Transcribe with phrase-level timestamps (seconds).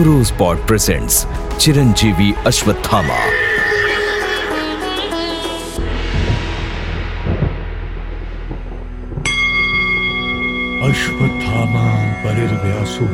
[0.00, 1.16] रोजपॉट presents
[1.60, 3.18] Chiranjeevi Ashwatthama
[10.88, 11.84] Ashwatthama
[12.24, 13.06] बलिर्व्यासो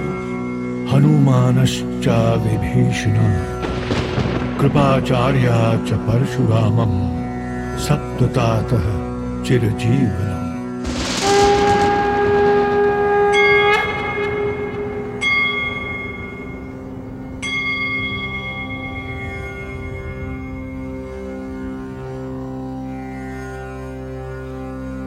[0.93, 2.09] हनुमानश्च
[2.47, 3.17] विभीषण
[4.61, 6.99] कृपाचार्या च परशुरामम्
[7.87, 8.87] सप्ततातः
[9.47, 10.40] चिरजीवनम्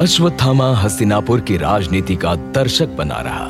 [0.03, 3.45] अश्वत्थामा हस्तिनापुर की राजनीति का दर्शक बना रहा।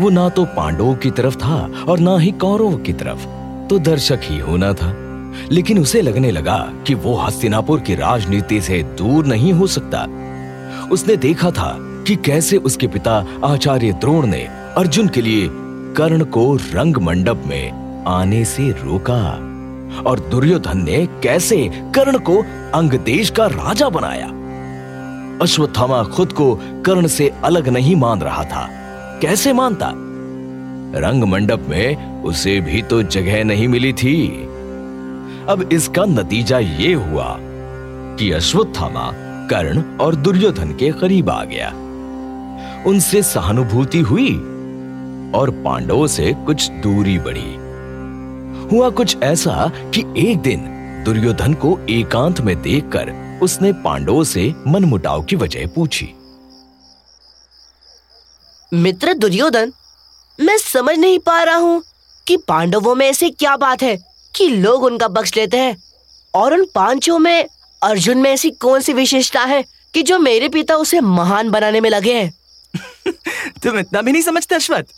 [0.00, 3.26] वो ना तो पांडवों की तरफ़ था और ना ही कौरवों की तरफ़।
[3.68, 4.94] तो दर्शक ही होना था।
[5.52, 10.06] लेकिन उसे लगने लगा कि वो हस्तिनापुर की राजनीति से दूर नहीं हो सकता।
[10.92, 15.48] उसने देखा था कि कैसे उसके पिता आचार्य द्रोण ने अर्जुन के लिए
[15.96, 17.72] कर्ण को रंग मंडप में
[18.04, 19.24] आने से रोका।
[20.06, 22.42] और दुर्योधन ने कैसे कर्ण को
[22.74, 24.30] अंग देश का राजा बनाया?
[25.42, 26.54] अश्वत्थामा खुद को
[26.86, 28.68] कर्ण से अलग नहीं मान रहा था।
[29.22, 29.92] कैसे मानता?
[31.00, 34.28] रंग मंडप में उसे भी तो जगह नहीं मिली थी।
[35.48, 37.36] अब इसका नतीजा ये हुआ
[38.18, 39.10] कि अश्वत्थामा
[39.50, 41.72] कर्ण और दुर्योधन के करीब आ गया।
[42.86, 44.34] उनसे सहानुभूति हुई
[45.34, 47.54] और पांडवों से कुछ दूरी बढ़ी।
[48.72, 50.60] हुआ कुछ ऐसा कि एक दिन
[51.04, 56.08] दुर्योधन को एकांत में देखकर उसने पांडवों से मनमुटाव की वजह पूछी।
[58.72, 59.72] मित्र दुर्योधन
[60.40, 61.82] मैं समझ नहीं पा रहा हूँ
[62.28, 63.96] कि पांडवों में ऐसी क्या बात है
[64.36, 65.76] कि लोग उनका बख्श लेते हैं
[66.34, 67.46] और उन पाँचों में
[67.82, 69.64] अर्जुन में ऐसी कौन सी विशेषता है
[69.94, 72.34] कि जो मेरे पिता उसे महान बनाने में लगे हैं?
[73.62, 74.88] तुम इतना भी नहीं समझते अश्वत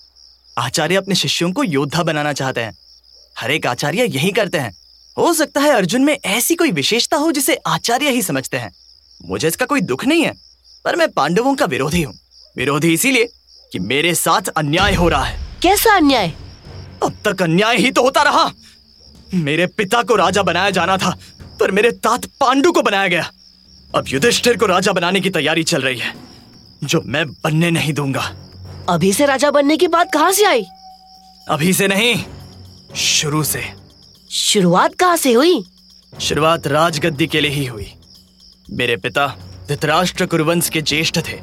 [0.58, 2.78] आचार्य अपने शिष्यों को योद्धा बनाना चाहते हैं।
[3.38, 4.85] हर एक आचार्य यही करते हैं।
[5.16, 8.72] हो सकता है अर्जुन में ऐसी कोई विशेषता हो जिसे आचार्य ही समझते हैं।
[9.21, 10.32] मुझे इसका कोई दुख नहीं है
[10.84, 12.15] पर मैं पांडवों का विरोधी हूँ।
[12.56, 13.28] विरोधी इसीलिए
[13.72, 16.32] कि मेरे साथ अन्याय हो रहा है। कैसा अन्याय?
[17.03, 18.50] अब तक अन्याय ही तो होता रहा।
[19.34, 21.16] मेरे पिता को राजा बनाया जाना था
[21.60, 23.31] पर मेरे तात पांडु को बनाया गया।
[23.94, 26.15] अब युधिष्ठिर को राजा बनाने की तैयारी चल रही है
[26.84, 28.31] जो मैं बनने नहीं दूँगा।
[28.88, 30.65] अभी से राजा बनने की बात कहाँ से आई?
[31.48, 32.15] अभी से नहीं
[32.97, 33.65] शुरू से।
[34.36, 35.64] शुरुआत कहाँ से हुई?
[36.20, 37.92] शुरुआत राजगद्दी के लिए ही हुई।
[38.70, 39.26] मेरे पिता
[39.69, 41.41] धृतराष्ट्र कुरुवंश के ज्येष्ठ थे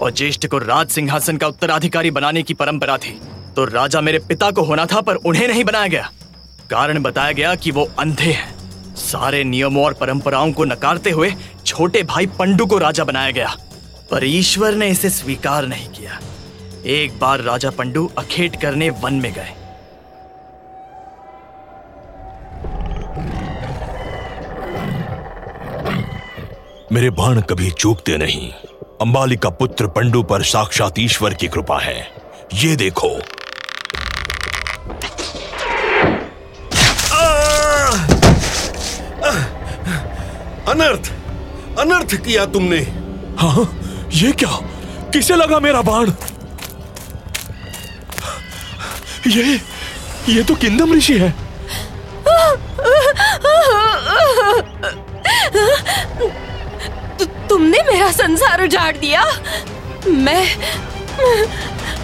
[0.00, 3.20] और ज्येष्ठ को राज सिंहासन का उत्तराधिकारी बनाने की परंपरा थी।
[3.56, 6.12] तो राजा मेरे पिता को होना था, पर उन्हें नहीं बनाया गया।
[6.70, 8.54] कारण बताया गया कि वो अंधे हैं।
[8.96, 11.34] सारे नियमों और परंपराओं को नकारते हुए
[11.66, 13.56] छोटे भाई पंडू को राजा बनाया गया।
[14.10, 16.20] पर ईश्वर ने इसे स्वीकार नहीं किया।
[16.86, 19.61] एक बार राजा पंडू अखेट करने वन में गए।
[26.92, 28.50] मेरे बाण कभी चूकते नहीं।
[29.00, 31.94] अंबाली का पुत्र पंडु पर साक्षात ईश्वर की कृपा है।
[32.54, 33.08] ये देखो।
[40.70, 41.10] अनर्थ
[41.78, 42.80] अनर्थ किया तुमने।
[43.38, 43.64] हाँ
[44.12, 44.50] ये क्या?
[45.12, 46.10] किसे लगा मेरा बाण?
[49.26, 49.60] ये
[50.28, 51.34] ये तो किंदम ऋषि है।
[57.62, 59.24] तुमने मेरा संसार उजाड़ दिया।
[60.08, 60.46] मैं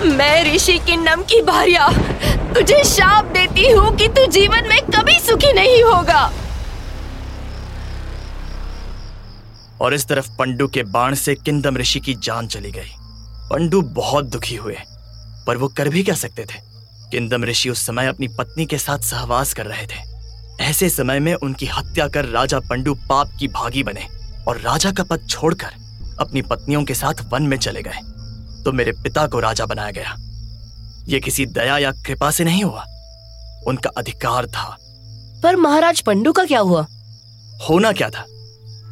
[0.09, 1.87] मैं ऋषि किन्नम की भार्या,
[2.55, 6.21] तुझे शाप देती हूँ कि तू जीवन में कभी सुखी नहीं होगा।
[9.81, 12.93] और इस तरफ़ पंडु के बाण से किंदम ऋषि की जान चली गई।
[13.51, 14.77] पंडु बहुत दुखी हुए,
[15.47, 16.61] पर वो कर भी क्या सकते थे?
[17.11, 19.99] किंदम ऋषि उस समय अपनी पत्नी के साथ सहवास कर रहे थे।
[20.61, 24.18] ऐसे समय में उनकी हत्या कर राजा पंडु पाप की भागी बने।
[24.49, 25.71] और राजा का पद छोड़कर
[26.21, 27.99] अपनी पत्नियों के साथ वन में चले गए।
[28.65, 30.17] तो मेरे पिता को राजा बनाया गया।
[31.09, 32.85] ये किसी दया या कृपा से नहीं हुआ।
[33.67, 34.77] उनका अधिकार था।
[35.43, 36.87] पर महाराज पंडू का क्या हुआ?
[37.71, 38.25] होना क्या था?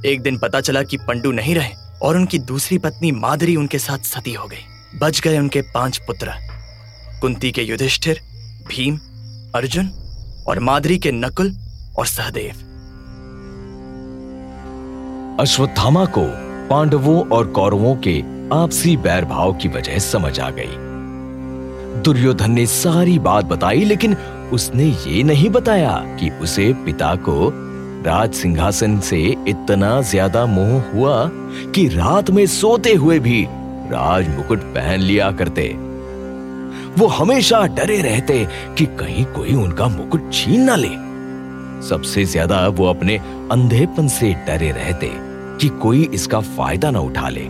[0.06, 1.70] एक दिन पता चला कि पंडू नहीं रहे
[2.02, 6.32] और उनकी दूसरी पत्नी मादरी उनके साथ सती हो गई। बच गए उनके पाँच पुत्र
[7.20, 8.20] कुंती के युधिष्ठिर
[8.69, 8.97] भीम
[9.55, 9.87] अर्जुन
[10.49, 11.56] और मादरी के नकुल
[11.99, 12.65] और सहदेव।
[15.41, 16.23] अश्वत्थामा को
[16.69, 18.21] पांडवों और कौरवों के
[18.53, 24.15] आपसी बैर भाव की वजह समझ आ गई। दुर्योधन ने सारी बात बताई, लेकिन
[24.53, 27.50] उसने ये नहीं बताया कि उसे पिता को
[28.06, 31.29] राज सिंहासन से इतना ज़्यादा मोह हुआ
[31.75, 33.43] कि रात में सोते हुए भी
[33.93, 35.69] राज मुकुट पहन लिया करते।
[36.99, 38.44] वो हमेशा डरे रहते
[38.79, 40.94] कि कहीं कोई उनका मुकुट छीन ना ले।
[41.88, 43.17] सबसे ज़्यादा वो अपने
[43.53, 45.25] अंधेपन से डरे रहते।
[45.61, 47.49] कि कोई इसका फ़ायदा ना उठा ले।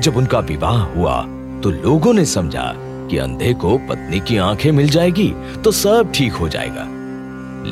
[0.00, 1.20] जब उनका विवाह हुआ
[1.62, 2.72] तो लोगों ने समझा
[3.10, 5.28] कि अंधे को पत्नी की आँखें मिल जाएगी
[5.64, 6.86] तो सब ठीक हो जाएगा।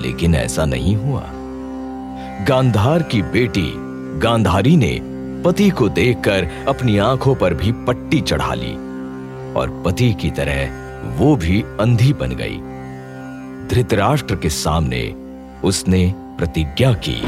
[0.00, 1.22] लेकिन ऐसा नहीं हुआ।
[2.48, 3.72] गांधार की बेटी,
[4.20, 4.98] गांधारी ने
[5.44, 8.72] पति को देखकर अपनी आँखों पर भी पट्टी चढ़ा ली,
[9.54, 10.82] और पति की तरह
[11.16, 12.56] वो भी अंधी बन गई।
[13.68, 15.14] धृतराष्ट्र के सामने
[15.64, 17.20] उसने प्रतिज्ञा की।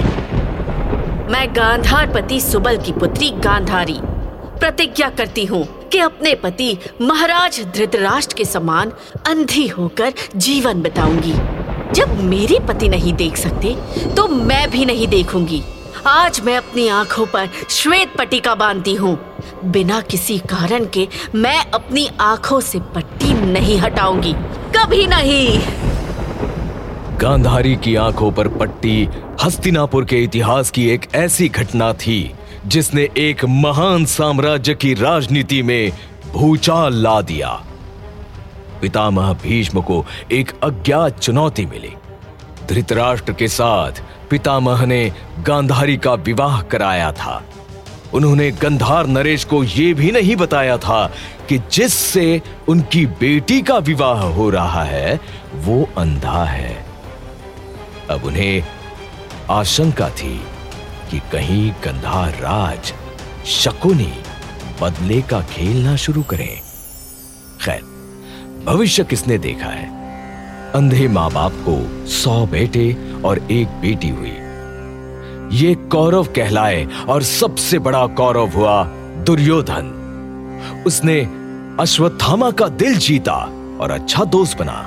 [1.30, 3.98] मैं गांधार पति सुबल की पुत्री गांधारी।
[4.60, 5.62] प्रतिज्ञा करती हूँ
[5.92, 8.92] कि अपने पति महाराज धृतराष्ट्र के समान
[9.26, 11.32] अंधी होकर जीवन बिताऊँगी।
[11.94, 13.74] जब मेरे पति नहीं देख सकते
[14.14, 15.62] तो मैं भी नहीं देखूँगी।
[16.06, 19.18] आज मैं अपनी आँखों पर श्वेत पट्टिका बांधती हूँ।
[19.64, 24.32] बिना किसी कारण के मैं अपनी आँखों से पट्टी नहीं हटाऊँगी।
[24.76, 25.60] कभी नहीं।
[27.18, 29.08] गांधारी की आँखों पर पट्टी
[29.44, 32.34] हस्तिनापुर के इतिहास की एक ऐसी घटना थी,
[32.66, 35.92] जिसने एक महान साम्राज्य की राजनीति में
[36.32, 37.50] भूचाल ला दिया।
[38.82, 41.92] पितामह भीष्म को एक अज्ञात चुनौती मिली।
[42.68, 43.92] धृतराष्ट्र के साथ
[44.30, 47.44] पितामह ने गांधारी का विवाह कराया था।
[48.14, 51.12] उन्होंने गंधार नरेश को यह भी नहीं बताया था
[51.48, 55.20] कि जिससे उनकी बेटी का विवाह हो रहा है,
[55.54, 56.86] वो अंधा है।
[58.10, 58.62] अब उन्हें
[59.50, 60.40] आशंका थी
[61.10, 62.92] कि कहीं गंधार राज
[63.46, 64.12] शकुनी
[64.80, 66.60] बदले का खेलना शुरू करें।
[67.60, 67.82] खैर,
[68.66, 69.86] भविष्य किसने देखा है?
[70.72, 74.34] अंधे माँ बाप को सौ बेटे और एक बेटी हुई।
[75.58, 78.84] ये कौरव कहलाए और सबसे बड़ा कौरव हुआ
[79.26, 79.92] दुर्योधन।
[80.86, 81.20] उसने
[81.80, 83.36] अश्वत्थामा का दिल जीता
[83.80, 84.82] और अच्छा दोस्त बना।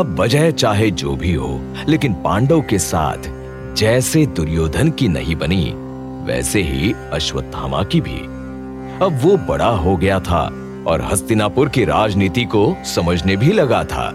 [0.00, 3.37] अब वजह चाहे जो भी हो, लेकिन पांडव के साथ
[3.78, 5.72] जैसे दुर्योधन की नहीं बनी,
[6.26, 8.18] वैसे ही अश्वत्थामा की भी।
[9.04, 10.40] अब वो बड़ा हो गया था
[10.86, 14.10] और हस्तिनापुर की राजनीति को समझने भी लगा था।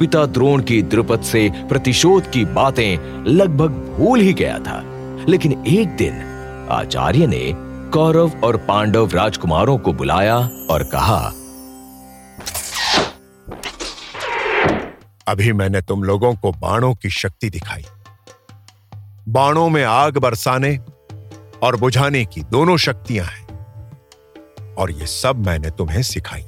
[0.00, 4.82] पिता द्रोण की द्रुपद से प्रतिशोध की बातें लगभग भूल ही गया था।
[5.28, 6.22] लेकिन एक दिन
[6.70, 7.52] आचार्य ने
[7.92, 10.38] कौरव और पांडव राजकुमारों को बुलाया
[10.70, 11.32] और कहा,
[15.28, 17.84] अभी मैंने तुम लोगों को बाणों की शक्ति दिखाई।
[19.28, 20.78] बाणों में आग बरसाने
[21.62, 23.48] और बुझाने की दोनों शक्तियाँ हैं।
[24.74, 26.44] और ये सब मैंने तुम्हें सिखाई।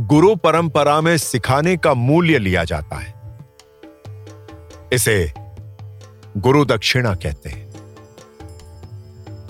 [0.00, 3.14] गुरु परंपरा में सिखाने का मूल्य लिया जाता है।
[4.92, 5.32] इसे
[6.36, 7.70] गुरु दक्षिणा कहते हैं।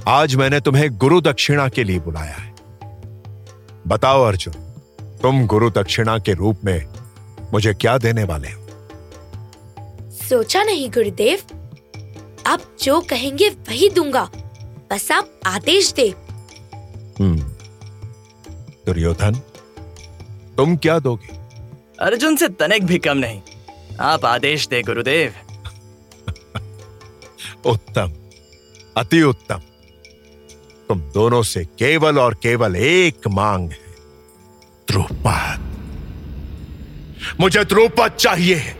[0.08, 2.54] आज मैंने तुम्हें गुरु दक्षिणा के लिए बुलाया है।
[3.86, 4.54] बताओ अर्जुन,
[5.22, 6.86] तुम गुरु दक्षिणा के रूप में
[7.52, 8.68] मुझे क्या देने वाले हो?
[10.10, 11.59] सोचा नहीं, गुरुदेव।
[12.46, 14.30] आप जो कहेंगे वही दूँगा।
[14.90, 16.14] बस आप आदेश दे।
[17.20, 17.40] हम्म।
[18.86, 19.34] दुर्योधन
[20.56, 21.28] तुम क्या दोगे?
[22.04, 23.40] अर्जुन से तनिक भी कम नहीं।
[24.00, 25.34] आप आदेश दे गुरुदेव।
[27.66, 28.12] उत्तम
[28.96, 29.60] अति उत्तम।
[30.88, 33.94] तुम दोनों से केवल और केवल एक मांग है
[34.90, 35.66] द्रुपद।
[37.40, 38.76] मुझे द्रुपद चाहिए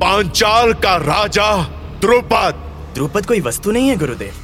[0.00, 2.54] पांचाल का राजा द्रुपद।
[2.94, 4.34] द्रुपद कोई वस्तु नहीं है गुरुदेव।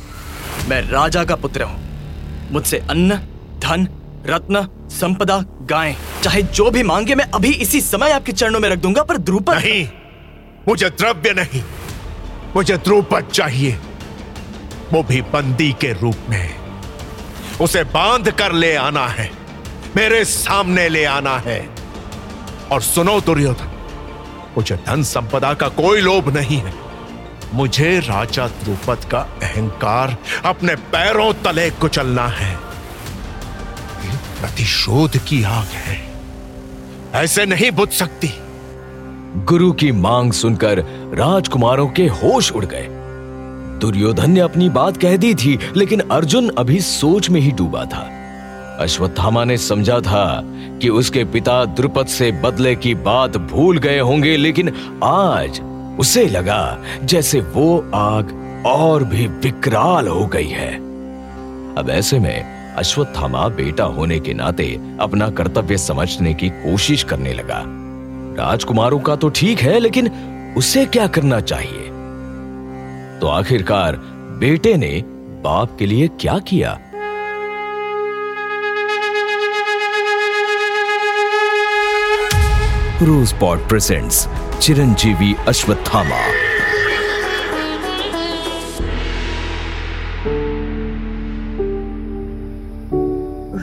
[0.68, 3.16] मैं राजा का पुत्र हूँ। मुझसे अन्न
[3.58, 3.88] धन
[4.26, 8.78] रत्न संपदा गाय चाहे जो भी मांगे मैं अभी इसी समय आपके चरणों में रख
[8.78, 9.88] दूँगा पर द्रुपद नहीं।
[10.68, 11.62] मुझे द्रव्य नहीं।
[12.56, 13.78] मुझे द्रुपद चाहिए।
[14.92, 16.54] वो भी बंदी के रूप में
[17.60, 19.30] उसे बाँध कर ले आना है।
[19.96, 21.68] मेरे सामने ले आना है।
[22.72, 23.72] और सुनो दुर्योधन
[24.56, 26.87] मुझे धन संपदा का कोई लोभ नहीं है।
[27.54, 32.56] मुझे राजा द्रुपद का अहंकार अपने पैरों तले कुचलना है।
[34.40, 36.08] प्रतिशोध की आग है।
[37.14, 38.30] ऐसे नहीं बुझ सकती।
[39.44, 40.78] गुरु की मांग सुनकर
[41.14, 42.88] राजकुमारों के होश उड़ गए।
[43.80, 48.14] दुर्योधन ने अपनी बात कह दी थी, लेकिन अर्जुन अभी सोच में ही डूबा था।
[48.80, 50.42] अश्वत्थामा ने समझा था
[50.82, 54.68] कि उसके पिता द्रुपद से बदले की बात भूल गए होंगे, लेकिन
[55.04, 55.60] आज
[55.98, 60.74] उसे लगा जैसे वो आग और भी विकराल हो गई है।
[61.74, 67.62] अब ऐसे में अश्वत्थामा बेटा होने के नाते अपना कर्तव्य समझने की कोशिश करने लगा।
[68.44, 70.10] राजकुमारों का तो ठीक है, लेकिन
[70.56, 71.90] उसे क्या करना चाहिए?
[73.20, 73.96] तो आखिरकार
[74.40, 75.02] बेटे ने
[75.44, 76.78] बाप के लिए क्या किया?
[83.02, 84.28] रूस Rosebud presents
[84.60, 86.10] Chiranjeevi Ashwatthama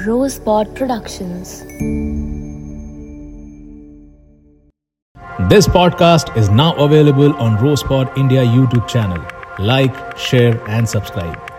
[0.05, 1.63] Rosebud Productions.
[5.49, 9.23] This podcast is now available on Rosepod India YouTube channel.
[9.59, 11.54] Like, share, and subscribe.